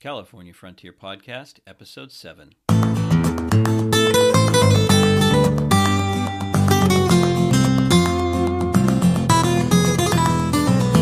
[0.00, 2.54] California Frontier Podcast, Episode 7.
[2.68, 2.76] The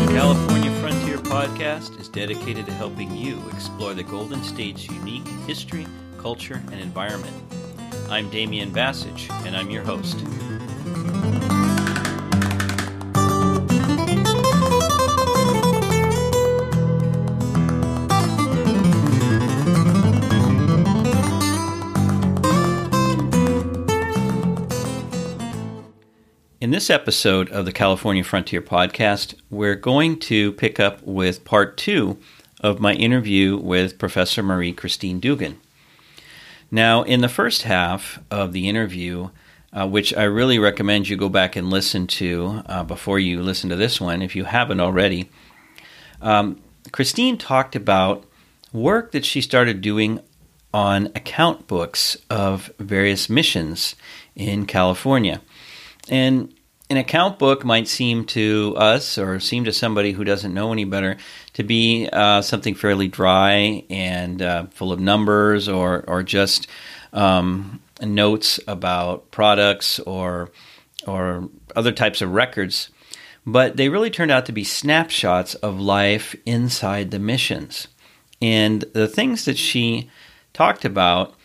[0.09, 5.85] California Frontier Podcast is dedicated to helping you explore the Golden State's unique history,
[6.17, 7.35] culture, and environment.
[8.09, 10.17] I'm Damian Bacich, and I'm your host.
[26.77, 32.19] This episode of the California Frontier Podcast, we're going to pick up with part two
[32.61, 35.59] of my interview with Professor Marie Christine Duggan.
[36.69, 39.31] Now, in the first half of the interview,
[39.73, 43.71] uh, which I really recommend you go back and listen to uh, before you listen
[43.71, 45.31] to this one, if you haven't already,
[46.21, 48.23] um, Christine talked about
[48.71, 50.19] work that she started doing
[50.75, 53.95] on account books of various missions
[54.35, 55.41] in California.
[56.07, 56.53] And
[56.89, 60.85] an account book might seem to us, or seem to somebody who doesn't know any
[60.85, 61.17] better,
[61.53, 66.67] to be uh, something fairly dry and uh, full of numbers, or or just
[67.11, 70.49] um, notes about products or
[71.05, 72.89] or other types of records.
[73.45, 77.89] But they really turned out to be snapshots of life inside the missions,
[78.41, 80.09] and the things that she
[80.53, 81.35] talked about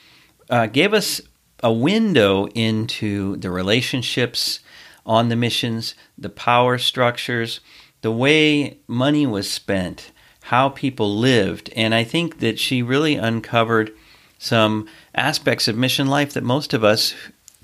[0.51, 1.21] uh, gave us
[1.65, 4.61] a window into the relationships
[5.05, 7.61] on the missions, the power structures,
[8.03, 11.71] the way money was spent, how people lived.
[11.77, 13.93] And I think that she really uncovered
[14.39, 17.15] some aspects of mission life that most of us,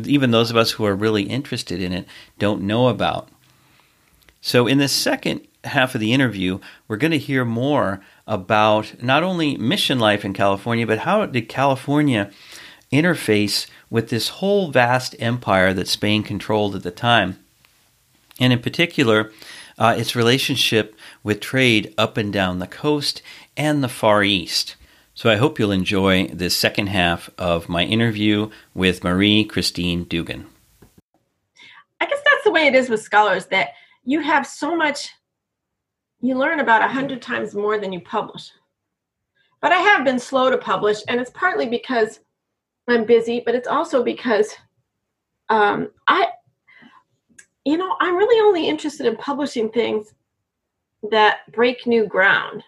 [0.04, 2.06] even those of us who are really interested in it,
[2.38, 3.28] don't know about.
[4.40, 9.24] So, in the second half of the interview, we're going to hear more about not
[9.24, 12.30] only mission life in California, but how did California
[12.92, 17.38] interface with this whole vast empire that Spain controlled at the time.
[18.40, 19.32] And in particular,
[19.78, 23.22] uh, its relationship with trade up and down the coast
[23.56, 24.76] and the Far East.
[25.14, 30.46] So I hope you'll enjoy this second half of my interview with Marie Christine Duggan.
[32.00, 33.70] I guess that's the way it is with scholars that
[34.04, 35.10] you have so much,
[36.20, 38.50] you learn about a hundred times more than you publish.
[39.60, 42.20] But I have been slow to publish, and it's partly because
[42.88, 44.54] I'm busy, but it's also because
[45.48, 46.28] um, I,
[47.64, 50.14] you know, I'm really only interested in publishing things
[51.10, 52.62] that break new ground.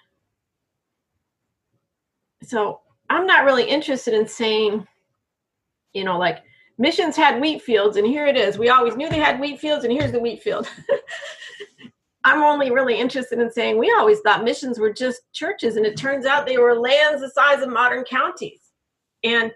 [2.42, 4.86] So I'm not really interested in saying,
[5.92, 6.42] you know, like
[6.78, 8.58] missions had wheat fields and here it is.
[8.58, 10.68] We always knew they had wheat fields and here's the wheat field.
[12.24, 15.96] I'm only really interested in saying we always thought missions were just churches and it
[15.96, 18.60] turns out they were lands the size of modern counties.
[19.24, 19.52] And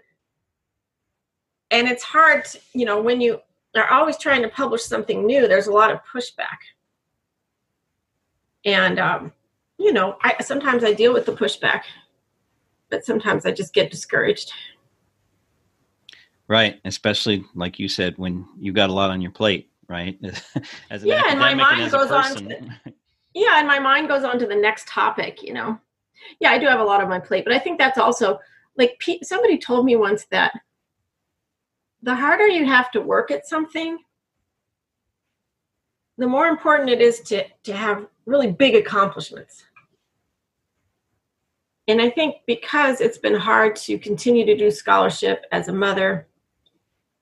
[1.71, 3.39] and it's hard to, you know when you
[3.75, 6.57] are always trying to publish something new there's a lot of pushback.
[8.63, 9.31] And um,
[9.77, 11.83] you know i sometimes i deal with the pushback
[12.89, 14.51] but sometimes i just get discouraged.
[16.47, 20.17] Right especially like you said when you got a lot on your plate right?
[20.89, 22.59] As an yeah and my mind and goes on to,
[23.33, 25.79] yeah and my mind goes on to the next topic you know?
[26.39, 28.39] Yeah i do have a lot on my plate but i think that's also
[28.77, 30.53] like somebody told me once that
[32.01, 33.97] the harder you have to work at something,
[36.17, 39.63] the more important it is to, to have really big accomplishments.
[41.87, 46.27] And I think because it's been hard to continue to do scholarship as a mother,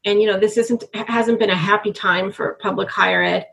[0.06, 3.48] and you know, this isn't hasn't been a happy time for public higher ed.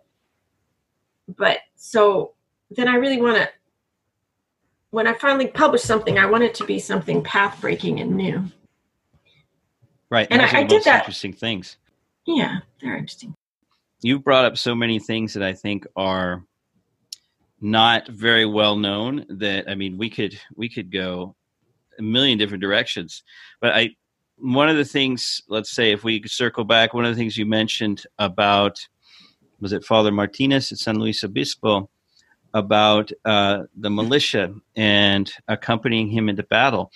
[1.36, 2.34] But so
[2.70, 3.48] then I really want to
[4.90, 8.44] when I finally publish something, I want it to be something path breaking and new.
[10.10, 10.26] Right.
[10.30, 11.00] And, I, I did that.
[11.00, 11.76] Interesting things.
[12.26, 13.34] Yeah, they're interesting.
[14.02, 16.44] You've brought up so many things that I think are
[17.60, 19.24] not very well known.
[19.28, 21.36] That I mean, we could we could go
[21.98, 23.22] a million different directions.
[23.60, 23.90] But I,
[24.36, 27.46] one of the things, let's say, if we circle back, one of the things you
[27.46, 28.80] mentioned about
[29.60, 31.88] was it Father Martinez at San Luis Obispo
[32.54, 36.90] about uh, the militia and accompanying him into battle.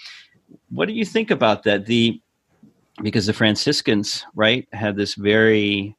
[0.70, 1.86] What do you think about that?
[1.86, 2.20] The
[3.02, 5.96] because the Franciscans, right, had this very,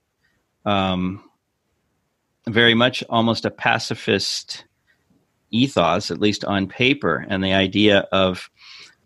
[0.66, 1.30] um,
[2.48, 4.66] very much almost a pacifist
[5.52, 8.50] ethos, at least on paper, and the idea of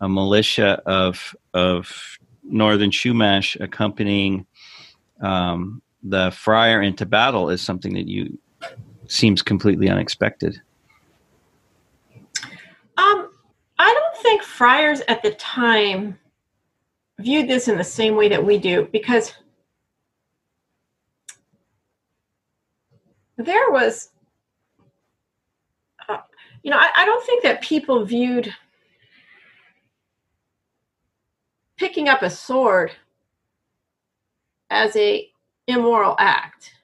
[0.00, 4.46] a militia of of northern Chumash accompanying
[5.20, 8.38] um, the friar into battle is something that you
[9.06, 10.60] seems completely unexpected.
[12.96, 13.30] Um,
[13.78, 16.18] I don't think friars at the time
[17.20, 19.32] viewed this in the same way that we do because
[23.36, 24.10] there was,
[26.08, 26.18] uh,
[26.62, 28.52] you know, I, I don't think that people viewed
[31.76, 32.92] picking up a sword
[34.68, 35.28] as a
[35.66, 36.74] immoral act.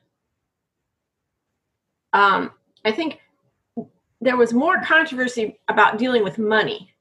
[2.13, 2.53] Um,
[2.85, 3.21] I think
[4.23, 6.95] there was more controversy about dealing with money.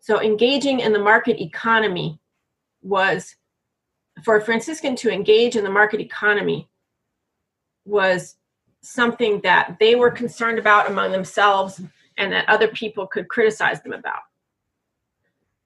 [0.00, 2.19] So engaging in the market economy
[2.82, 3.36] was
[4.24, 6.68] for a Franciscan to engage in the market economy
[7.84, 8.36] was
[8.82, 11.80] something that they were concerned about among themselves
[12.16, 14.22] and that other people could criticize them about.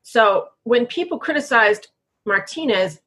[0.03, 1.89] So when people criticized
[2.27, 3.01] Martinez,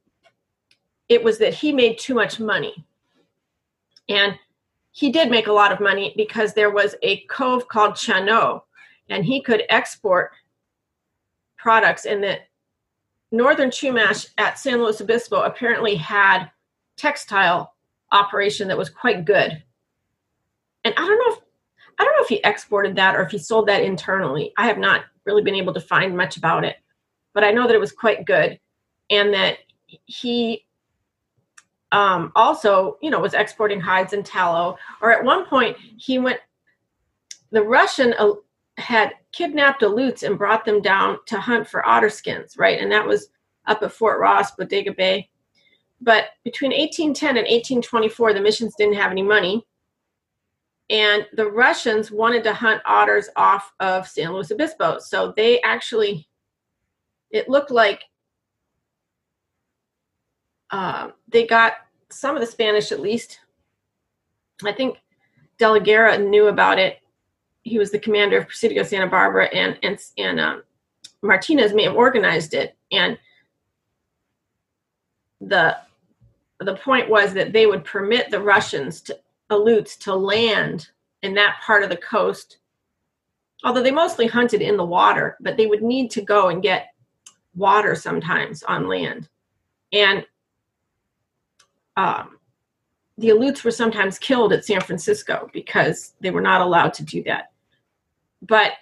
[1.10, 2.86] it was that he made too much money.
[4.10, 4.38] And
[4.92, 8.64] he did make a lot of money because there was a cove called Chano,
[9.10, 10.32] and he could export
[11.58, 12.06] products.
[12.06, 12.40] And the
[13.32, 16.50] northern Chumash at San Luis Obispo apparently had
[16.96, 17.74] textile
[18.12, 19.64] operation that was quite good.
[20.84, 21.40] And I don't know if
[22.00, 24.54] I don't know if he exported that or if he sold that internally.
[24.58, 26.78] I have not really been able to find much about it,
[27.34, 28.60] but I know that it was quite good,
[29.10, 29.58] and that
[30.06, 30.66] he
[31.92, 34.78] um, also, you know, was exporting hides and tallow.
[35.02, 36.40] Or at one point, he went.
[37.52, 38.14] The Russian
[38.78, 42.80] had kidnapped Aleuts and brought them down to hunt for otter skins, right?
[42.80, 43.30] And that was
[43.66, 45.30] up at Fort Ross, Bodega Bay.
[46.00, 49.66] But between 1810 and 1824, the missions didn't have any money.
[50.90, 55.00] And the Russians wanted to hunt otters off of San Luis Obispo.
[55.00, 56.30] So they actually,
[57.32, 58.04] it looked like
[60.70, 61.74] uh, they got
[62.10, 63.40] some of the Spanish at least.
[64.64, 64.98] I think
[65.58, 67.00] De knew about it.
[67.68, 70.64] He was the commander of Presidio Santa Barbara, and and and um,
[71.22, 72.76] Martinez may have organized it.
[72.92, 73.18] And
[75.42, 75.78] the
[76.60, 79.20] the point was that they would permit the Russians to
[79.52, 80.90] Aleuts to land
[81.22, 82.58] in that part of the coast,
[83.64, 86.94] although they mostly hunted in the water, but they would need to go and get
[87.56, 89.30] water sometimes on land.
[89.92, 90.26] And
[91.96, 92.38] um,
[93.18, 97.24] the Aleuts were sometimes killed at San Francisco because they were not allowed to do
[97.24, 97.52] that.
[98.48, 98.74] But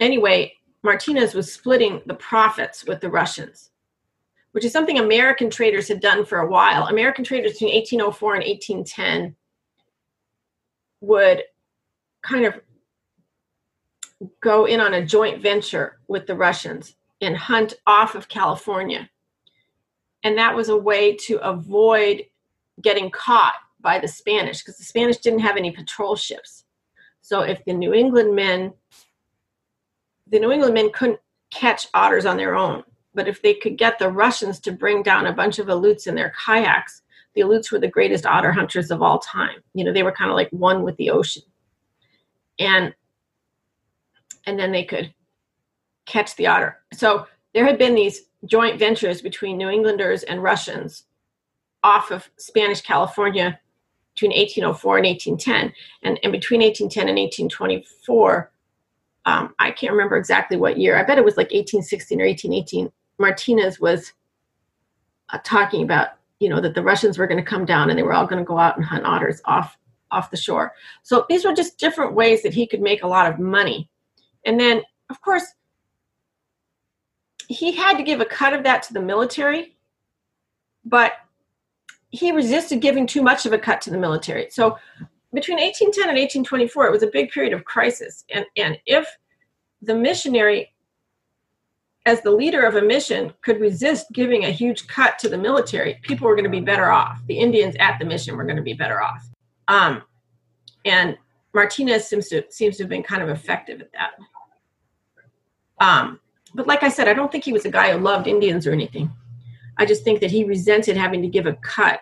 [0.00, 3.70] anyway, Martinez was splitting the profits with the Russians,
[4.52, 6.88] which is something American traders had done for a while.
[6.88, 9.36] American traders between 1804 and 1810
[11.00, 11.42] would
[12.22, 12.60] kind of
[14.40, 19.08] go in on a joint venture with the Russians and hunt off of California
[20.24, 22.24] and that was a way to avoid
[22.80, 26.64] getting caught by the Spanish because the Spanish didn't have any patrol ships.
[27.22, 28.72] So if the New England men,
[30.26, 31.20] the New England men couldn't
[31.50, 32.82] catch otters on their own,
[33.14, 36.14] but if they could get the Russians to bring down a bunch of Aleuts in
[36.14, 37.02] their kayaks,
[37.34, 39.62] the Aleuts were the greatest otter hunters of all time.
[39.72, 41.42] You know, they were kind of like one with the ocean,
[42.58, 42.92] and
[44.46, 45.14] and then they could
[46.06, 46.78] catch the otter.
[46.92, 51.04] So there had been these joint ventures between New Englanders and Russians
[51.84, 53.60] off of Spanish California
[54.14, 55.72] between 1804 and 1810.
[56.02, 58.52] And, and between 1810 and 1824,
[59.24, 62.92] um, I can't remember exactly what year, I bet it was like 1816 or 1818,
[63.18, 64.12] Martinez was
[65.30, 68.02] uh, talking about, you know, that the Russians were going to come down and they
[68.02, 69.76] were all going to go out and hunt otters off
[70.10, 70.74] off the shore.
[71.02, 73.88] So these were just different ways that he could make a lot of money.
[74.44, 75.44] And then, of course,
[77.48, 79.74] he had to give a cut of that to the military,
[80.84, 81.12] but
[82.12, 84.48] he resisted giving too much of a cut to the military.
[84.50, 84.78] So
[85.32, 88.24] between 1810 and 1824, it was a big period of crisis.
[88.32, 89.08] And, and if
[89.80, 90.72] the missionary,
[92.04, 95.98] as the leader of a mission, could resist giving a huge cut to the military,
[96.02, 97.18] people were going to be better off.
[97.26, 99.26] The Indians at the mission were going to be better off.
[99.68, 100.02] Um,
[100.84, 101.16] and
[101.54, 104.10] Martinez seems to seems to have been kind of effective at that.
[105.80, 106.20] Um,
[106.54, 108.72] but like I said, I don't think he was a guy who loved Indians or
[108.72, 109.10] anything.
[109.78, 112.00] I just think that he resented having to give a cut.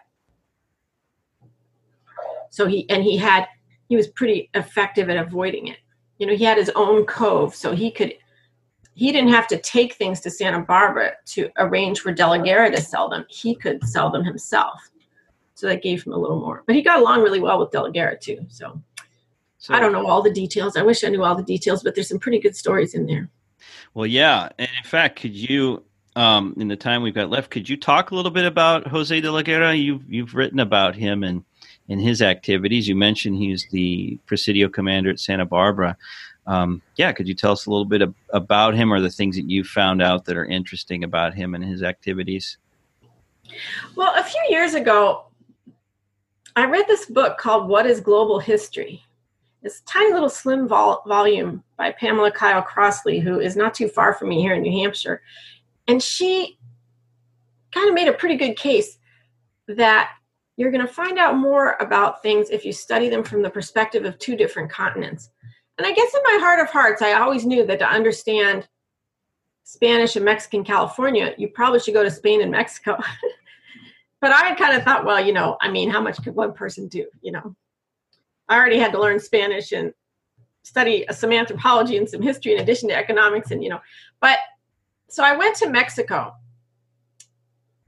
[2.50, 3.46] So he and he had
[3.88, 5.78] he was pretty effective at avoiding it.
[6.18, 8.14] You know, he had his own cove, so he could
[8.94, 12.70] he didn't have to take things to Santa Barbara to arrange for De la Guerra
[12.70, 13.24] to sell them.
[13.28, 14.90] He could sell them himself.
[15.54, 16.64] So that gave him a little more.
[16.66, 18.44] But he got along really well with De la Guerra too.
[18.48, 18.80] So,
[19.58, 20.76] so I don't know all the details.
[20.76, 23.28] I wish I knew all the details, but there's some pretty good stories in there.
[23.94, 25.84] Well, yeah, and in fact, could you,
[26.16, 29.20] um, in the time we've got left, could you talk a little bit about Jose
[29.20, 29.74] de la Guerra?
[29.74, 31.44] You've you've written about him and
[31.88, 32.88] and his activities.
[32.88, 35.96] You mentioned he's the Presidio commander at Santa Barbara.
[36.46, 39.48] um, yeah, could you tell us a little bit about him or the things that
[39.48, 42.58] you found out that are interesting about him and his activities?
[43.96, 45.26] Well, a few years ago,
[46.56, 49.02] I read this book called What is Global History?
[49.62, 54.14] This tiny little slim vol- volume by Pamela Kyle Crossley, who is not too far
[54.14, 55.22] from me here in New Hampshire.
[55.90, 56.56] And she
[57.74, 58.96] kind of made a pretty good case
[59.66, 60.12] that
[60.56, 64.04] you're going to find out more about things if you study them from the perspective
[64.04, 65.30] of two different continents.
[65.78, 68.68] And I guess in my heart of hearts, I always knew that to understand
[69.64, 72.96] Spanish and Mexican California, you probably should go to Spain and Mexico.
[74.20, 76.86] but I kind of thought, well, you know, I mean, how much could one person
[76.86, 77.04] do?
[77.20, 77.56] You know,
[78.48, 79.92] I already had to learn Spanish and
[80.62, 83.80] study some anthropology and some history in addition to economics, and you know,
[84.20, 84.38] but
[85.10, 86.34] so I went to Mexico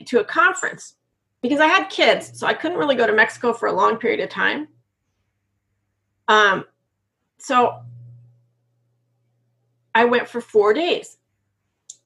[0.07, 0.97] to a conference
[1.41, 4.21] because I had kids, so I couldn't really go to Mexico for a long period
[4.21, 4.69] of time.
[6.29, 6.65] Um,
[7.39, 7.81] so
[9.95, 11.19] I went for four days.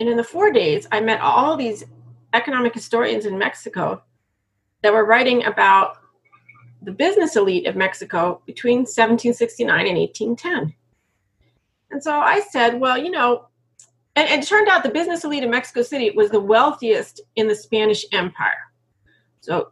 [0.01, 1.85] And in the four days, I met all these
[2.35, 4.03] economic historians in Mexico
[4.83, 5.99] that were writing about
[6.83, 10.75] the business elite of Mexico between 1769 and 1810.
[11.91, 13.47] And so I said, well, you know,
[14.17, 17.55] and, it turned out the business elite of Mexico City was the wealthiest in the
[17.55, 18.57] Spanish Empire.
[19.41, 19.69] So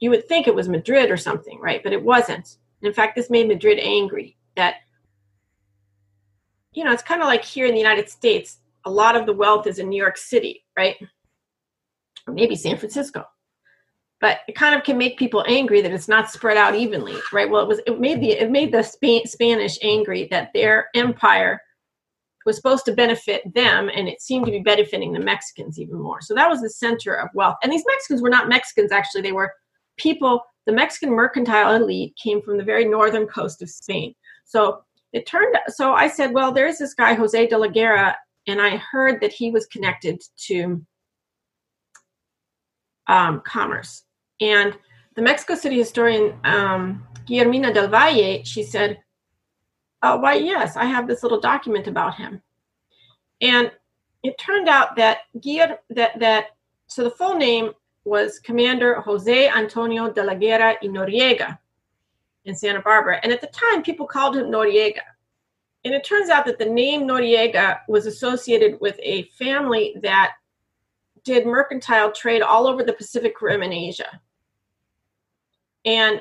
[0.00, 1.82] you would think it was Madrid or something, right?
[1.82, 2.56] But it wasn't.
[2.82, 4.76] In fact, this made Madrid angry that,
[6.72, 9.32] you know, it's kind of like here in the United States, a lot of the
[9.32, 10.96] wealth is in New York City, right?
[12.26, 13.24] Or maybe San Francisco.
[14.20, 17.48] But it kind of can make people angry that it's not spread out evenly, right?
[17.48, 21.60] Well, it was it made the it made the Spanish angry that their empire
[22.46, 26.20] was supposed to benefit them and it seemed to be benefiting the Mexicans even more.
[26.20, 27.56] So that was the center of wealth.
[27.62, 29.52] And these Mexicans were not Mexicans actually, they were
[29.96, 34.14] people the Mexican mercantile elite came from the very northern coast of Spain.
[34.44, 34.82] So
[35.12, 38.60] it turned out so I said, well, there's this guy Jose de la Guerra and
[38.60, 40.84] I heard that he was connected to
[43.08, 44.04] um, commerce.
[44.40, 44.76] And
[45.14, 48.98] the Mexico City historian um, Guillermina del Valle, she said,
[50.02, 52.42] uh, why, yes, I have this little document about him.
[53.40, 53.70] And
[54.22, 56.56] it turned out that Guillermo, that, that,
[56.86, 57.72] so the full name
[58.04, 61.58] was Commander Jose Antonio de la Guerra y Noriega
[62.44, 63.20] in Santa Barbara.
[63.22, 65.02] And at the time, people called him Noriega.
[65.84, 70.34] And it turns out that the name Noriega was associated with a family that
[71.24, 74.20] did mercantile trade all over the Pacific Rim and Asia.
[75.84, 76.20] And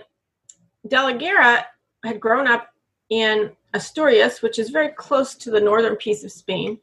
[0.88, 1.66] De la Guerra
[2.04, 2.70] had grown up
[3.10, 6.80] in Asturias, which is very close to the northern piece of Spain.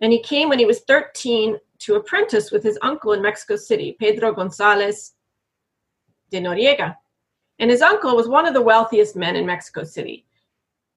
[0.00, 3.96] And he came when he was 13 to apprentice with his uncle in Mexico City,
[3.98, 5.14] Pedro Gonzalez
[6.30, 6.96] de Noriega.
[7.58, 10.26] And his uncle was one of the wealthiest men in Mexico City.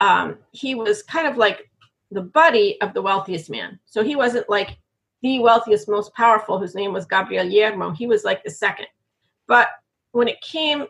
[0.01, 1.69] Um, he was kind of like
[2.11, 3.79] the buddy of the wealthiest man.
[3.85, 4.77] So he wasn't like
[5.21, 7.95] the wealthiest, most powerful, whose name was Gabriel Yermo.
[7.95, 8.87] He was like the second.
[9.47, 9.69] But
[10.11, 10.85] when it came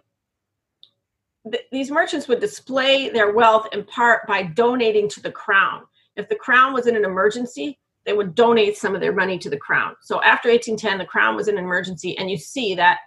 [1.51, 5.83] th- these merchants would display their wealth in part by donating to the crown.
[6.15, 9.49] If the crown was in an emergency, they would donate some of their money to
[9.49, 9.95] the crown.
[10.01, 12.99] So after 1810, the crown was in an emergency, and you see that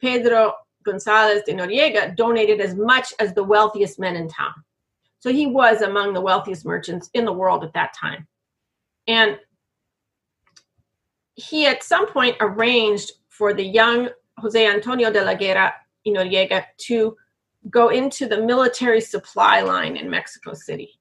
[0.00, 4.52] Pedro Gonzalez de Noriega donated as much as the wealthiest men in town.
[5.20, 8.26] So he was among the wealthiest merchants in the world at that time.
[9.06, 9.38] And
[11.34, 14.08] he at some point arranged for the young
[14.38, 15.72] Jose Antonio de la Guerra
[16.04, 17.16] y Noriega to
[17.70, 20.98] go into the military supply line in Mexico City.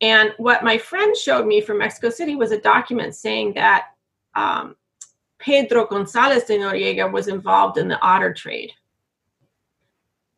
[0.00, 3.86] And what my friend showed me from Mexico City was a document saying that
[4.34, 4.76] um,
[5.38, 8.72] Pedro Gonzalez de Noriega was involved in the otter trade.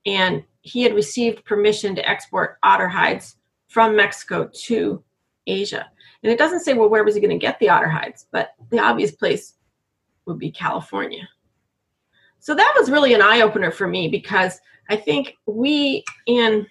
[0.07, 3.37] And he had received permission to export otter hides
[3.69, 5.03] from Mexico to
[5.47, 5.91] Asia.
[6.23, 8.27] And it doesn't say, well, where was he going to get the otter hides?
[8.31, 9.55] But the obvious place
[10.27, 11.29] would be California.
[12.39, 16.67] So that was really an eye opener for me because I think we in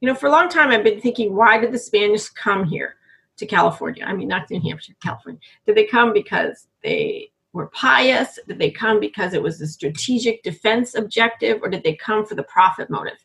[0.00, 2.96] you know, for a long time I've been thinking, why did the Spanish come here
[3.36, 4.04] to California?
[4.04, 5.40] I mean, not to New Hampshire, California.
[5.64, 8.36] Did they come because they were pious?
[8.48, 12.34] Did they come because it was a strategic defense objective, or did they come for
[12.34, 13.24] the profit motive?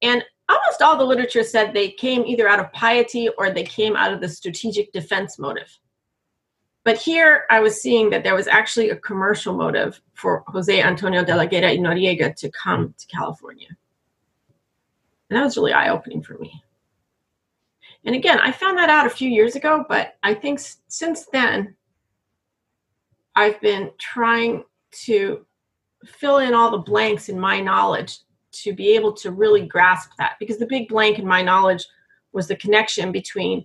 [0.00, 3.94] And almost all the literature said they came either out of piety or they came
[3.94, 5.78] out of the strategic defense motive.
[6.84, 11.24] But here I was seeing that there was actually a commercial motive for Jose Antonio
[11.24, 13.68] de la Guerra y Noriega to come to California.
[15.30, 16.62] And that was really eye opening for me.
[18.04, 21.76] And again, I found that out a few years ago, but I think since then,
[23.36, 24.64] I've been trying
[25.04, 25.46] to
[26.04, 28.18] fill in all the blanks in my knowledge
[28.52, 31.86] to be able to really grasp that because the big blank in my knowledge
[32.32, 33.64] was the connection between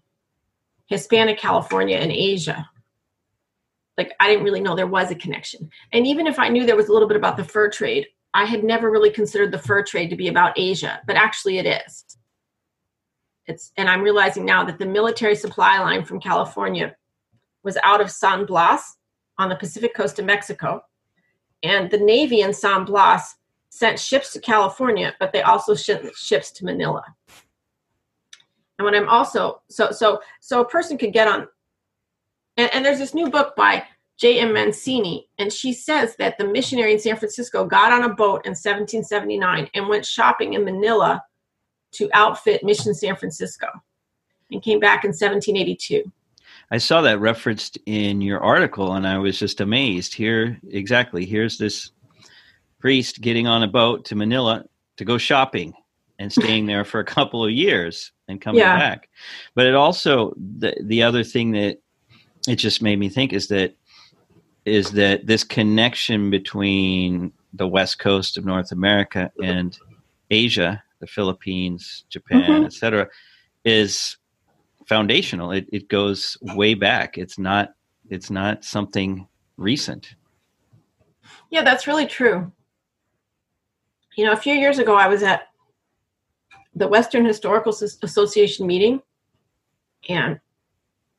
[0.86, 2.70] Hispanic California and Asia.
[3.98, 5.70] Like I didn't really know there was a connection.
[5.92, 8.46] And even if I knew there was a little bit about the fur trade, I
[8.46, 12.06] had never really considered the fur trade to be about Asia, but actually it is.
[13.48, 16.96] It's and I'm realizing now that the military supply line from California
[17.64, 18.98] was out of San Blas
[19.38, 20.82] on the Pacific coast of Mexico.
[21.64, 23.36] And the Navy in San Blas
[23.70, 27.04] sent ships to California, but they also sent ships to Manila.
[28.78, 31.48] And when I'm also so so so a person could get on
[32.58, 33.84] and, and there's this new book by
[34.18, 34.54] J.M.
[34.54, 38.52] Mancini, and she says that the missionary in San Francisco got on a boat in
[38.52, 41.24] 1779 and went shopping in Manila
[41.94, 43.68] to outfit Mission San Francisco
[44.52, 46.12] and came back in 1782.
[46.72, 50.14] I saw that referenced in your article and I was just amazed.
[50.14, 51.92] Here, exactly, here's this
[52.80, 54.66] priest getting on a boat to Manila
[54.98, 55.74] to go shopping
[56.20, 58.78] and staying there for a couple of years and coming yeah.
[58.78, 59.10] back.
[59.56, 61.78] But it also the the other thing that
[62.48, 63.76] it just made me think is that
[64.66, 69.78] is that this connection between the west coast of North America and
[70.30, 72.66] Asia, the Philippines, Japan, mm-hmm.
[72.66, 73.08] etc.,
[73.64, 74.18] is
[74.88, 75.52] foundational.
[75.52, 77.18] It it goes way back.
[77.18, 77.70] It's not
[78.10, 79.28] it's not something
[79.58, 80.16] recent.
[81.50, 82.52] Yeah, that's really true.
[84.16, 85.48] You know, a few years ago, I was at
[86.76, 89.02] the Western Historical Association meeting,
[90.10, 90.40] and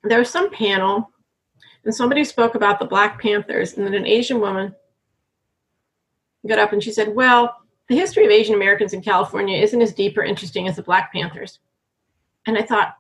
[0.02, 1.10] there was some panel,
[1.84, 4.74] and somebody spoke about the Black Panthers, and then an Asian woman
[6.46, 7.56] got up and she said, Well,
[7.88, 11.12] the history of Asian Americans in California isn't as deep or interesting as the Black
[11.12, 11.58] Panthers.
[12.46, 12.94] And I thought,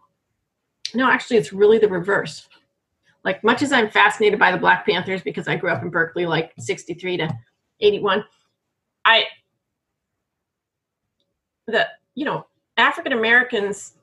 [0.94, 2.48] no, actually, it's really the reverse.
[3.24, 6.24] Like, much as I'm fascinated by the Black Panthers because I grew up in Berkeley,
[6.24, 7.38] like 63 to
[7.80, 8.24] 81,
[9.04, 9.24] I,
[11.66, 13.94] the you know, African Americans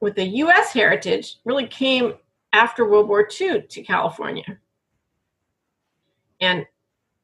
[0.00, 0.72] with a U.S.
[0.72, 2.14] heritage really came
[2.54, 4.58] after World War II to California.
[6.40, 6.64] And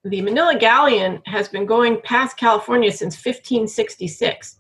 [0.05, 4.59] the Manila Galleon has been going past California since 1566.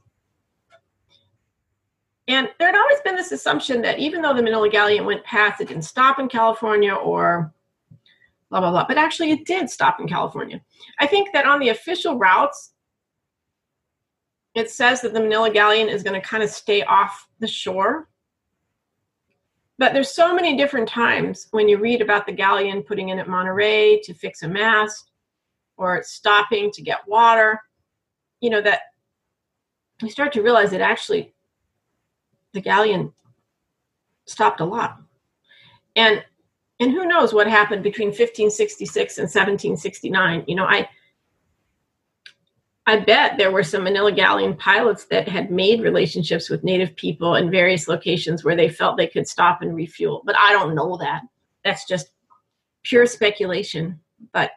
[2.28, 5.60] And there had always been this assumption that even though the Manila Galleon went past,
[5.60, 7.52] it didn't stop in California or
[8.50, 8.86] blah, blah, blah.
[8.86, 10.60] But actually, it did stop in California.
[11.00, 12.74] I think that on the official routes,
[14.54, 18.09] it says that the Manila Galleon is going to kind of stay off the shore.
[19.80, 23.30] But there's so many different times when you read about the galleon putting in at
[23.30, 25.10] Monterey to fix a mast
[25.78, 27.58] or stopping to get water,
[28.42, 28.80] you know, that
[30.02, 31.32] you start to realize that actually
[32.52, 33.10] the galleon
[34.26, 34.98] stopped a lot.
[35.96, 36.22] And
[36.78, 40.44] and who knows what happened between 1566 and 1769.
[40.46, 40.90] You know, I
[42.86, 47.36] I bet there were some Manila Galleon pilots that had made relationships with Native people
[47.36, 50.22] in various locations where they felt they could stop and refuel.
[50.24, 51.22] But I don't know that.
[51.64, 52.10] That's just
[52.82, 54.00] pure speculation.
[54.32, 54.52] But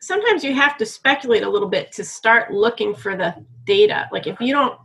[0.00, 4.08] sometimes you have to speculate a little bit to start looking for the data.
[4.12, 4.78] Like if you don't,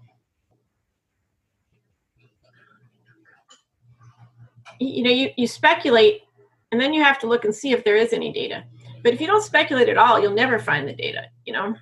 [4.80, 6.24] you know, you, you speculate
[6.72, 8.63] and then you have to look and see if there is any data.
[9.04, 11.76] But if you don't speculate at all, you'll never find the data, you know?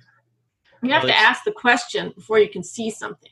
[0.82, 3.30] You have to ask the question before you can see something.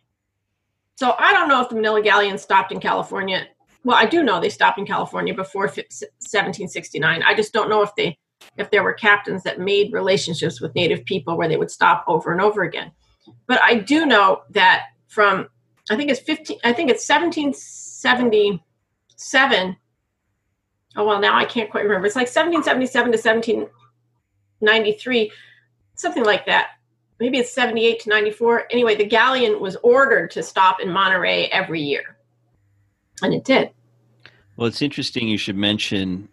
[0.95, 3.49] So I don't know if the Manila Galleon stopped in California.
[3.85, 7.23] Well, I do know they stopped in California before 1769.
[7.23, 8.17] I just don't know if they
[8.57, 12.33] if there were captains that made relationships with native people where they would stop over
[12.33, 12.91] and over again.
[13.47, 15.49] But I do know that from
[15.91, 19.77] I think it's 15 I think it's 1777
[20.97, 22.07] oh well now I can't quite remember.
[22.07, 23.69] It's like 1777 to 17
[24.61, 25.33] 93,
[25.95, 26.71] something like that.
[27.19, 28.65] Maybe it's 78 to 94.
[28.71, 32.17] Anyway, the galleon was ordered to stop in Monterey every year.
[33.23, 33.71] And it did.
[34.57, 36.29] Well, it's interesting you should mention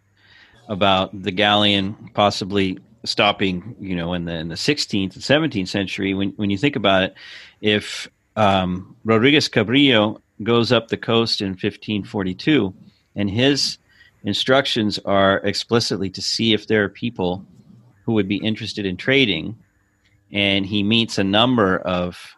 [0.69, 6.13] about the galleon possibly stopping, you know, in the in the 16th and 17th century.
[6.13, 7.15] When when you think about it,
[7.61, 12.73] if um, Rodriguez Cabrillo goes up the coast in 1542,
[13.15, 13.77] and his
[14.23, 17.45] instructions are explicitly to see if there are people
[18.07, 19.53] who would be interested in trading,
[20.31, 22.33] and he meets a number of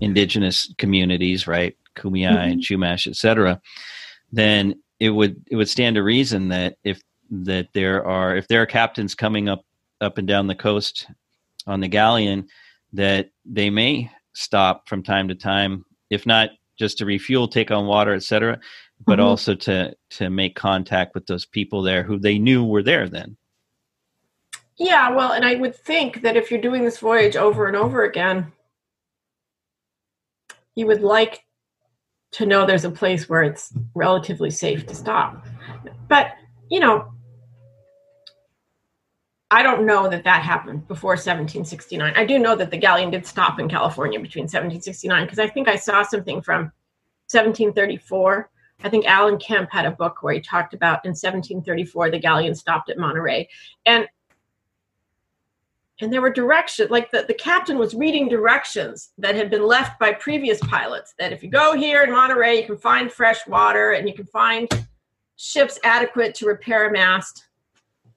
[0.00, 2.50] indigenous communities, right, Kumeyaay mm-hmm.
[2.50, 3.62] and Chumash, etc.,
[4.32, 7.00] then it would it would stand to reason that if
[7.30, 9.64] that there are if there are captains coming up
[10.00, 11.06] up and down the coast
[11.68, 12.48] on the galleon,
[12.92, 17.86] that they may stop from time to time, if not just to refuel, take on
[17.86, 18.58] water, etc.,
[19.06, 19.28] but mm-hmm.
[19.28, 23.36] also to to make contact with those people there who they knew were there then.
[24.76, 28.04] Yeah, well, and I would think that if you're doing this voyage over and over
[28.04, 28.52] again,
[30.74, 31.44] you would like
[32.32, 35.46] to know there's a place where it's relatively safe to stop.
[36.08, 36.32] But,
[36.68, 37.12] you know,
[39.52, 42.12] I don't know that that happened before 1769.
[42.16, 45.68] I do know that the galleon did stop in California between 1769 because I think
[45.68, 46.72] I saw something from
[47.30, 48.50] 1734.
[48.82, 52.56] I think Alan Kemp had a book where he talked about in 1734 the galleon
[52.56, 53.48] stopped at Monterey.
[53.86, 54.08] And
[56.00, 59.98] and there were directions like the, the captain was reading directions that had been left
[59.98, 63.92] by previous pilots that if you go here in monterey you can find fresh water
[63.92, 64.68] and you can find
[65.36, 67.48] ships adequate to repair a mast.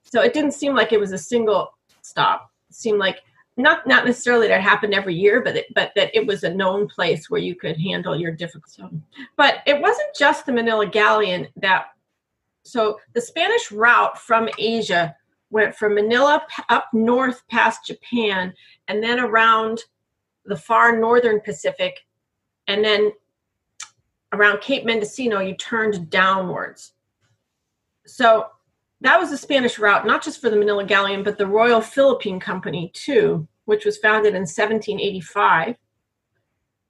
[0.04, 2.52] So it didn't seem like it was a single stop.
[2.70, 3.22] It seemed like
[3.58, 6.88] not not necessarily that happened every year but it, but that it was a known
[6.88, 9.02] place where you could handle your difficulty
[9.36, 11.88] but it wasn't just the manila galleon that
[12.62, 15.16] so the spanish route from asia
[15.50, 18.54] went from Manila up north past Japan
[18.88, 19.82] and then around
[20.46, 22.06] the far northern Pacific
[22.68, 23.12] and then
[24.34, 26.94] around Cape Mendocino you turned downwards.
[28.06, 28.48] So
[29.02, 32.40] that was the Spanish route, not just for the Manila Galleon, but the Royal Philippine
[32.40, 35.76] Company too, which was founded in 1785.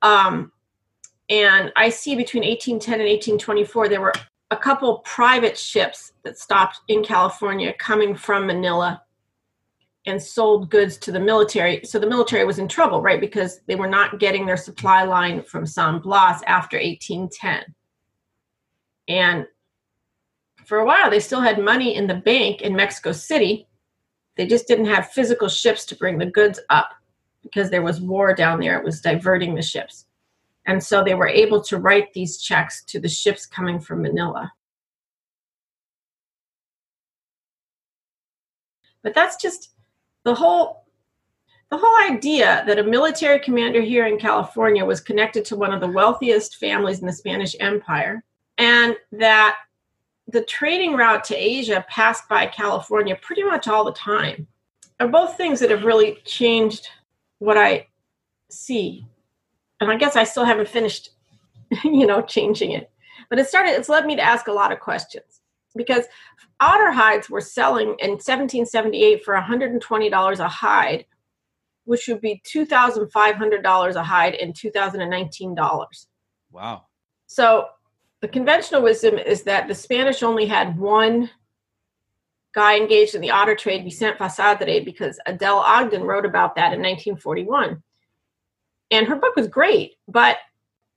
[0.02, 0.52] Um,
[1.30, 4.14] and I see between 1810 and 1824 there were
[4.52, 9.02] a couple private ships that stopped in California coming from Manila
[10.06, 11.82] and sold goods to the military.
[11.84, 13.20] So the military was in trouble, right?
[13.20, 17.76] Because they were not getting their supply line from San Blas after 1810.
[19.10, 19.46] And
[20.66, 23.68] for a while, they still had money in the bank in Mexico City.
[24.38, 26.92] They just didn't have physical ships to bring the goods up
[27.44, 28.78] because there was war down there.
[28.78, 30.07] It was diverting the ships.
[30.68, 34.52] And so they were able to write these checks to the ships coming from Manila.
[39.02, 39.72] But that's just
[40.26, 40.84] the whole
[41.70, 45.82] the whole idea that a military commander here in California was connected to one of
[45.82, 48.24] the wealthiest families in the Spanish Empire
[48.58, 49.58] and that
[50.28, 54.48] the trading route to Asia passed by California pretty much all the time
[55.02, 56.88] are both things that have really changed
[57.40, 57.88] what I
[58.50, 59.06] see
[59.80, 61.12] and I guess I still haven't finished,
[61.84, 62.90] you know, changing it.
[63.30, 65.42] But it started, it's led me to ask a lot of questions
[65.76, 66.06] because
[66.60, 71.06] otter hides were selling in 1778 for $120 a hide,
[71.86, 76.08] which would be $2,500 a hide in 2019 dollars.
[76.52, 76.84] Wow.
[77.28, 77.68] So
[78.22, 81.30] the conventional wisdom is that the Spanish only had one
[82.56, 86.82] guy engaged in the otter trade, Vicente Vasadre, because Adele Ogden wrote about that in
[86.82, 87.84] 1941
[88.92, 90.38] and her book was great but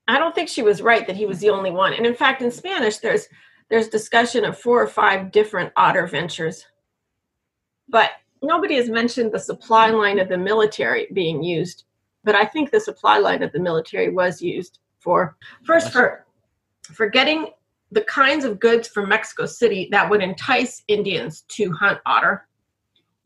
[0.08, 1.92] i don't think she was right that he was the only one.
[1.92, 3.28] And in fact in spanish there's
[3.68, 6.66] there's discussion of four or five different otter ventures.
[7.88, 8.10] But
[8.42, 11.84] nobody has mentioned the supply line of the military being used
[12.24, 16.26] but i think the supply line of the military was used for first for
[16.82, 17.48] for getting
[17.92, 22.46] the kinds of goods from mexico city that would entice indians to hunt otter.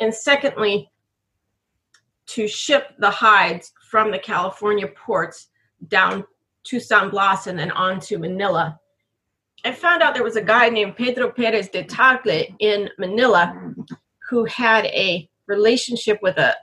[0.01, 0.91] And secondly
[2.27, 5.51] to ship the hides from the California ports
[5.87, 6.25] down
[6.65, 8.77] to San Blas and then on to Manila.
[9.65, 13.73] I found out there was a guy named Pedro Perez de Tagle in Manila
[14.29, 16.57] who had a relationship with a,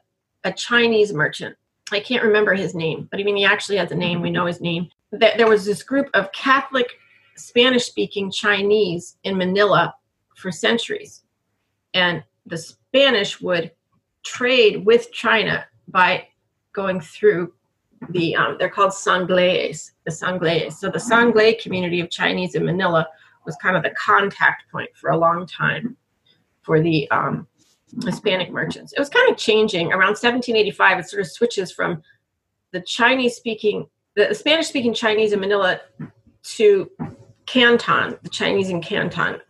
[0.43, 1.55] a Chinese merchant.
[1.93, 4.19] I can't remember his name, but I mean, he actually has a name.
[4.19, 4.89] We know his name.
[5.13, 6.89] There was this group of Catholic
[7.37, 9.95] Spanish speaking Chinese in Manila
[10.35, 11.23] for centuries.
[11.93, 13.71] And the Spanish would
[14.21, 16.27] trade with China by
[16.73, 17.53] going through
[18.09, 23.07] the um, they're called sanglays the sanglays so the sanglay community of chinese in manila
[23.45, 25.95] was kind of the contact point for a long time
[26.63, 27.47] for the um,
[28.05, 28.93] hispanic merchants.
[28.93, 29.87] It was kind of changing.
[29.87, 32.01] Around 1785 it sort of switches from
[32.71, 35.81] the chinese speaking the spanish speaking chinese in manila
[36.43, 36.89] to
[37.45, 39.41] canton the chinese in canton.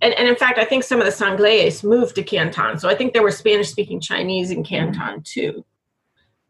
[0.00, 2.78] And, and in fact i think some of the sanglays moved to canton.
[2.78, 5.64] So i think there were spanish speaking chinese in canton too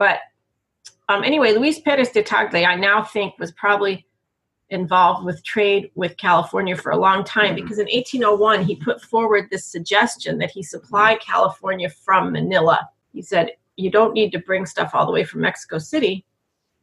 [0.01, 0.21] but
[1.11, 4.07] um, anyway, Luis Perez de Tagle, I now think, was probably
[4.71, 9.49] involved with trade with California for a long time because in 1801 he put forward
[9.51, 12.89] this suggestion that he supply California from Manila.
[13.13, 16.25] He said, You don't need to bring stuff all the way from Mexico City.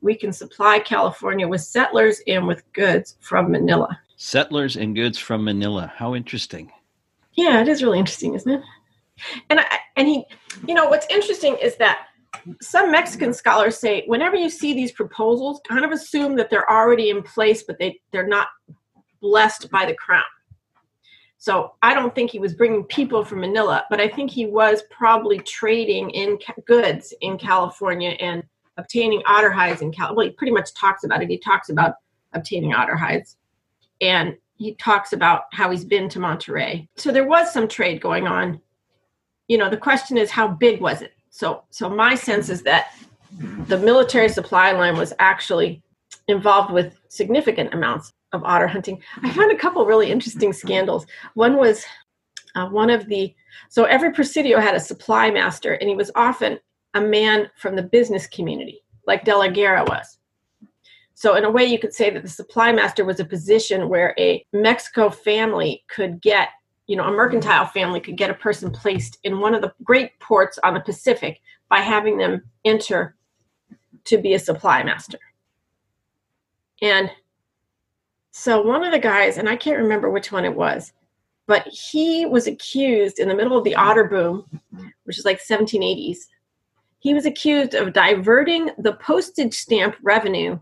[0.02, 4.00] We can supply California with settlers and with goods from Manila.
[4.18, 5.92] Settlers and goods from Manila.
[5.96, 6.72] How interesting.
[7.34, 8.62] Yeah, it is really interesting, isn't it?
[9.50, 10.26] And I, and he,
[10.68, 12.08] you know, what's interesting is that
[12.62, 17.10] some Mexican scholars say whenever you see these proposals, kind of assume that they're already
[17.10, 18.48] in place, but they, they're not
[19.22, 20.24] blessed by the crown.
[21.38, 24.84] So I don't think he was bringing people from Manila, but I think he was
[24.90, 28.44] probably trading in ca- goods in California and
[28.78, 30.16] obtaining otter hides in Cal.
[30.16, 31.30] Well, he pretty much talks about it.
[31.30, 31.96] He talks about
[32.34, 33.38] obtaining otter hides,
[34.02, 36.90] and he talks about how he's been to Monterey.
[36.96, 38.60] So there was some trade going on.
[39.48, 41.14] You know, the question is how big was it?
[41.38, 42.96] So, so my sense is that
[43.68, 45.84] the military supply line was actually
[46.28, 49.00] involved with significant amounts of otter hunting.
[49.22, 51.06] I found a couple really interesting scandals.
[51.36, 51.86] One was
[52.56, 53.36] uh, one of the
[53.70, 56.58] so every presidio had a supply master, and he was often
[56.96, 60.18] a man from the business community, like De la Guerra was.
[61.14, 64.16] So in a way, you could say that the supply master was a position where
[64.18, 66.50] a Mexico family could get,
[66.88, 70.18] you know, a mercantile family could get a person placed in one of the great
[70.20, 73.16] ports on the Pacific by having them enter
[74.06, 75.20] to be a supply master.
[76.82, 77.12] And
[78.32, 80.94] so one of the guys, and I can't remember which one it was,
[81.46, 84.46] but he was accused in the middle of the otter boom,
[85.04, 86.20] which is like 1780s.
[87.00, 90.60] He was accused of diverting the postage stamp revenue,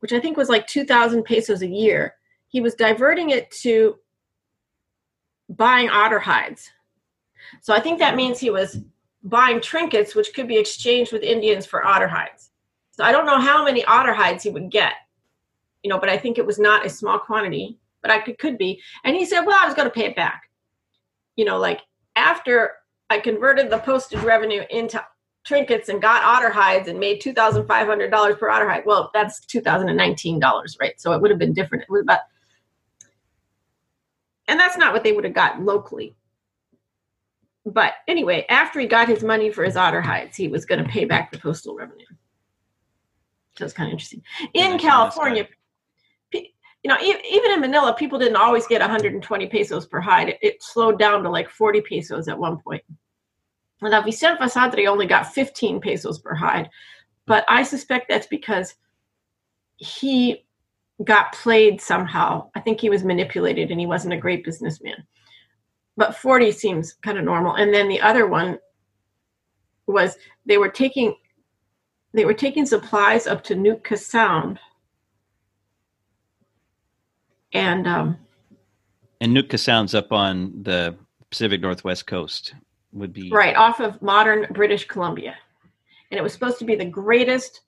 [0.00, 2.14] which I think was like 2,000 pesos a year.
[2.48, 3.96] He was diverting it to
[5.48, 6.70] buying otter hides.
[7.60, 8.80] So I think that means he was
[9.22, 12.50] buying trinkets, which could be exchanged with Indians for otter hides.
[12.92, 14.94] So I don't know how many otter hides he would get
[15.82, 18.58] you know, but I think it was not a small quantity, but I could, could
[18.58, 18.80] be.
[19.04, 20.42] And he said, well, I was going to pay it back.
[21.36, 21.82] You know, like
[22.16, 22.72] after
[23.10, 25.04] I converted the postage revenue into
[25.46, 28.82] trinkets and got otter hides and made $2,500 per otter hide.
[28.84, 31.00] Well, that's $2,019, right?
[31.00, 31.84] So it would have been different.
[31.84, 32.20] It was about,
[34.48, 36.16] and that's not what they would have gotten locally.
[37.64, 40.88] But anyway, after he got his money for his otter hides, he was going to
[40.88, 42.06] pay back the postal revenue.
[43.56, 44.22] So it's kind of interesting.
[44.54, 45.46] In California,
[46.32, 50.30] you know, even in Manila, people didn't always get 120 pesos per hide.
[50.30, 52.82] It, it slowed down to like 40 pesos at one point.
[53.82, 56.70] Now, Vicente Vasadre only got 15 pesos per hide,
[57.26, 58.74] but I suspect that's because
[59.76, 60.46] he
[61.04, 62.50] got played somehow.
[62.54, 65.04] I think he was manipulated and he wasn't a great businessman.
[65.96, 67.54] But 40 seems kind of normal.
[67.54, 68.58] And then the other one
[69.86, 71.14] was they were taking
[72.14, 74.58] they were taking supplies up to Nootka Sound
[77.52, 78.18] and um,
[79.20, 80.96] and Nootka Sound's up on the
[81.30, 82.54] Pacific Northwest coast.
[82.92, 85.36] Would be right off of modern British Columbia,
[86.10, 87.62] and it was supposed to be the greatest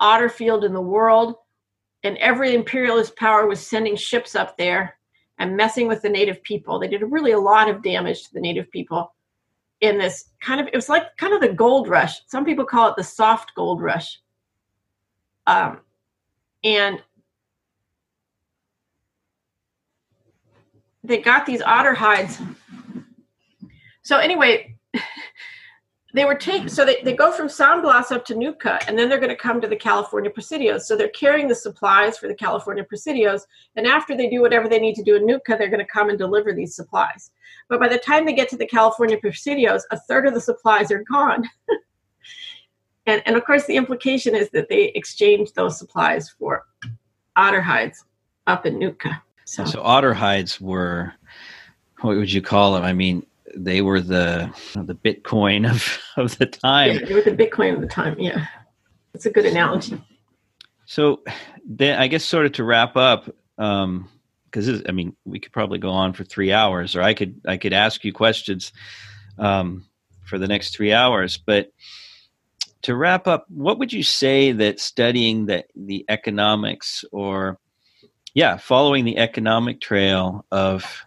[0.00, 1.36] otter field in the world.
[2.04, 4.96] And every imperialist power was sending ships up there
[5.38, 6.78] and messing with the native people.
[6.78, 9.12] They did really a lot of damage to the native people
[9.80, 12.20] in this kind of it was like kind of the gold rush.
[12.26, 14.20] Some people call it the soft gold rush.
[15.46, 15.80] Um,
[16.62, 17.02] and
[21.02, 22.40] they got these otter hides.
[24.02, 24.76] So anyway,
[26.14, 29.08] they were taking so they, they go from San Blas up to Nootka and then
[29.08, 30.82] they're going to come to the California Presidios.
[30.82, 33.42] So they're carrying the supplies for the California Presidios.
[33.74, 36.10] And after they do whatever they need to do in Nootka, they're going to come
[36.10, 37.32] and deliver these supplies.
[37.68, 40.92] But by the time they get to the California Presidios, a third of the supplies
[40.92, 41.44] are gone.
[43.06, 46.64] and, and of course, the implication is that they exchanged those supplies for
[47.34, 48.04] otter hides
[48.46, 49.20] up in Nootka.
[49.46, 51.12] So, so otter hides were
[52.02, 52.84] what would you call them?
[52.84, 56.94] I mean, they were the the Bitcoin of of the time.
[56.94, 58.16] Yeah, they were the Bitcoin of the time.
[58.18, 58.46] Yeah,
[59.14, 60.00] it's a good analogy.
[60.86, 61.22] So,
[61.66, 63.24] then I guess sort of to wrap up,
[63.56, 67.40] because um, I mean, we could probably go on for three hours, or I could
[67.46, 68.72] I could ask you questions
[69.38, 69.86] um,
[70.24, 71.38] for the next three hours.
[71.38, 71.72] But
[72.82, 77.58] to wrap up, what would you say that studying the the economics or
[78.34, 81.04] yeah, following the economic trail of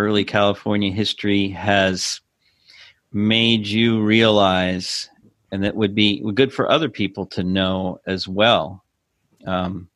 [0.00, 2.20] early California history has
[3.12, 5.08] made you realize,
[5.52, 8.84] and that would be good for other people to know as well.
[9.46, 9.88] Um,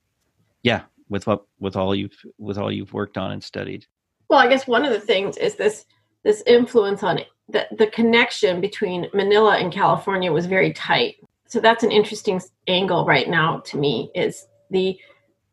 [0.62, 3.86] yeah, with what with all you've with all you've worked on and studied.
[4.28, 5.86] Well, I guess one of the things is this
[6.22, 7.20] this influence on.
[7.50, 11.16] The, the connection between Manila and California was very tight.
[11.46, 14.98] So that's an interesting angle right now to me is the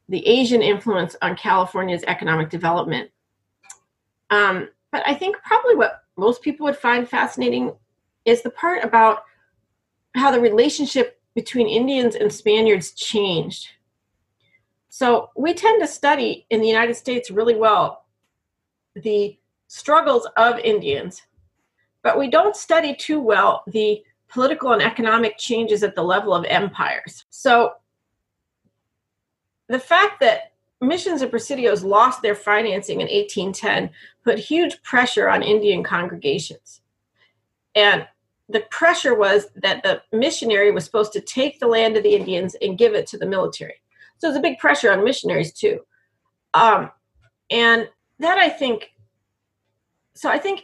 [0.07, 3.11] the Asian influence on California's economic development.
[4.31, 7.73] Um, but I think probably what most people would find fascinating
[8.25, 9.23] is the part about
[10.15, 13.67] how the relationship between Indians and Spaniards changed.
[14.89, 18.05] So we tend to study in the United States really well
[18.95, 21.21] the struggles of Indians,
[22.03, 26.43] but we don't study too well the political and economic changes at the level of
[26.45, 27.25] empires.
[27.29, 27.73] So
[29.69, 30.50] the fact that
[30.81, 33.91] missions and presidios lost their financing in 1810
[34.23, 36.81] put huge pressure on Indian congregations.
[37.75, 38.07] And
[38.49, 42.55] the pressure was that the missionary was supposed to take the land of the Indians
[42.61, 43.75] and give it to the military.
[44.17, 45.79] So there's a big pressure on missionaries too.
[46.53, 46.91] Um,
[47.49, 47.87] and
[48.19, 48.91] that I think,
[50.15, 50.63] so I think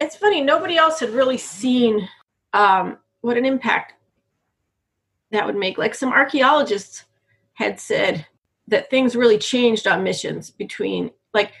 [0.00, 2.08] it's funny, nobody else had really seen
[2.52, 3.94] um, what an impact
[5.30, 5.78] that would make.
[5.78, 7.04] Like some archaeologists
[7.54, 8.26] had said
[8.70, 11.52] that things really changed on missions between, like,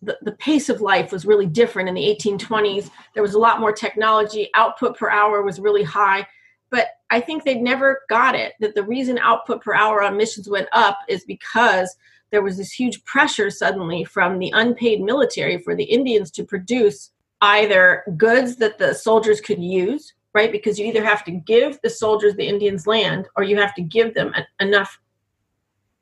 [0.00, 2.90] the, the pace of life was really different in the 1820s.
[3.14, 6.26] There was a lot more technology, output per hour was really high.
[6.70, 10.48] But I think they never got it that the reason output per hour on missions
[10.48, 11.96] went up is because
[12.30, 17.10] there was this huge pressure suddenly from the unpaid military for the Indians to produce
[17.40, 20.52] either goods that the soldiers could use, right?
[20.52, 23.82] Because you either have to give the soldiers the Indians land or you have to
[23.82, 25.00] give them enough,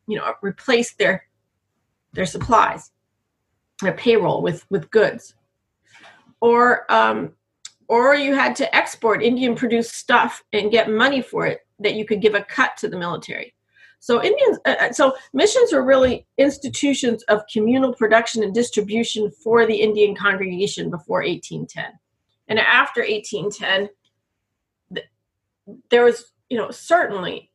[0.06, 1.24] you know, replace their
[2.12, 2.92] their supplies,
[3.82, 5.34] their payroll with with goods,
[6.40, 7.32] or um,
[7.88, 12.04] or you had to export Indian produced stuff and get money for it that you
[12.04, 13.54] could give a cut to the military.
[13.98, 19.66] So Indians, uh, uh, so missions were really institutions of communal production and distribution for
[19.66, 21.98] the Indian congregation before 1810,
[22.48, 23.88] and after 1810,
[25.90, 27.50] there was, you know, certainly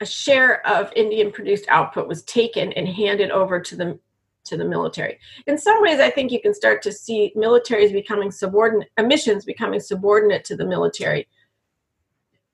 [0.00, 3.98] a share of Indian produced output was taken and handed over to the
[4.44, 5.18] to the military.
[5.46, 9.44] In some ways, I think you can start to see militaries becoming subordinate, uh, missions
[9.44, 11.28] becoming subordinate to the military.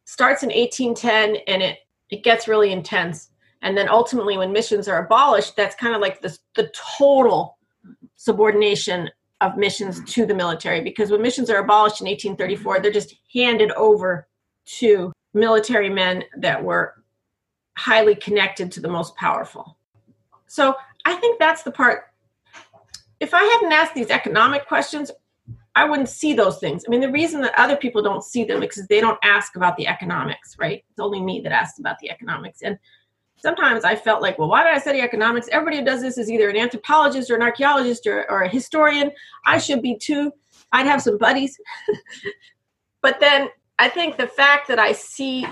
[0.05, 1.79] Starts in 1810 and it
[2.11, 3.31] it gets really intense.
[3.63, 7.59] And then ultimately, when missions are abolished, that's kind of like the, the total
[8.17, 10.81] subordination of missions to the military.
[10.81, 14.29] Because when missions are abolished in 1834, they're just handed over
[14.79, 16.96] to military men that were
[17.77, 19.77] highly connected to the most powerful.
[20.47, 22.05] So I think that's the part.
[23.21, 25.11] If I hadn't asked these economic questions,
[25.75, 26.85] I wouldn't see those things.
[26.87, 29.57] I mean, the reason that other people don't see them is because they don't ask
[29.57, 30.83] about the economics, right?
[30.91, 32.63] It's only me that asks about the economics.
[32.63, 32.79] And
[33.37, 35.49] sometimes I felt like, well, why did I study economics?
[35.53, 39.11] Everybody who does this is either an anthropologist or an archaeologist or, or a historian.
[39.45, 40.33] I should be too.
[40.73, 41.59] I'd have some buddies.
[43.03, 45.47] but then I think the fact that I see,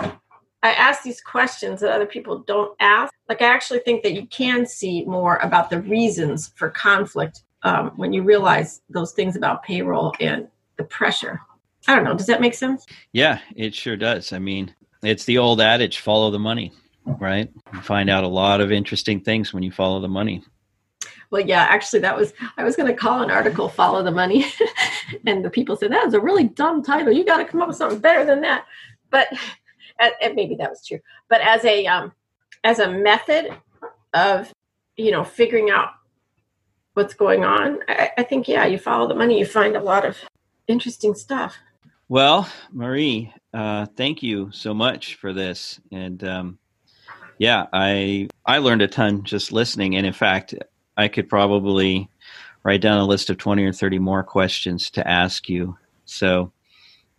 [0.64, 4.27] I ask these questions that other people don't ask, like I actually think that you
[4.29, 9.62] can see more about the reasons for conflict um, when you realize those things about
[9.62, 10.48] payroll and
[10.79, 11.38] the pressure.
[11.87, 12.14] I don't know.
[12.14, 12.87] Does that make sense?
[13.12, 14.33] Yeah, it sure does.
[14.33, 16.72] I mean, it's the old adage follow the money,
[17.05, 17.53] right?
[17.74, 20.42] You find out a lot of interesting things when you follow the money.
[21.31, 24.46] Well, yeah, actually, that was, I was going to call an article Follow the Money.
[25.27, 27.12] and the people said, that was a really dumb title.
[27.12, 28.64] You got to come up with something better than that.
[29.11, 29.29] But,
[30.00, 31.00] and maybe that was true.
[31.28, 32.12] But as a, um,
[32.62, 33.57] as a method
[34.12, 34.52] of,
[34.96, 35.90] you know, figuring out
[36.94, 37.80] what's going on.
[37.88, 40.16] I, I think, yeah, you follow the money, you find a lot of
[40.66, 41.57] interesting stuff.
[42.09, 45.80] Well, Marie, uh, thank you so much for this.
[45.90, 46.59] And um,
[47.38, 49.96] yeah, I I learned a ton just listening.
[49.96, 50.54] And in fact,
[50.96, 52.09] I could probably
[52.62, 55.76] write down a list of 20 or 30 more questions to ask you.
[56.04, 56.52] So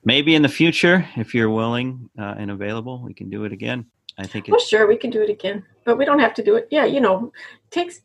[0.05, 3.87] maybe in the future, if you're willing uh, and available, we can do it again.
[4.17, 4.47] I think.
[4.47, 6.69] Well, sure, we can do it again, but we don't have to do it.
[6.71, 7.33] Yeah, you know,
[7.65, 8.01] it takes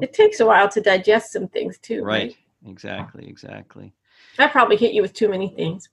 [0.00, 2.02] it takes a while to digest some things too.
[2.02, 2.22] Right.
[2.22, 2.36] right?
[2.70, 3.28] Exactly.
[3.28, 3.92] Exactly.
[4.38, 5.90] I probably hit you with too many things.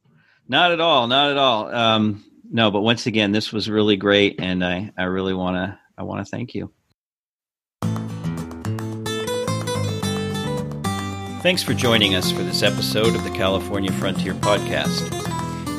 [0.47, 1.07] Not at all.
[1.07, 1.75] Not at all.
[1.75, 5.77] Um, no, but once again, this was really great, and I, I really want to
[5.97, 6.71] I want to thank you.
[11.41, 15.28] Thanks for joining us for this episode of the California Frontier Podcast.